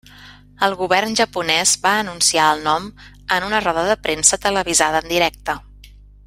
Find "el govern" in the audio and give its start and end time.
0.67-1.11